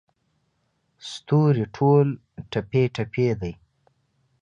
[1.11, 2.07] ستوري ټول
[2.51, 3.53] ټپې، ټپي دی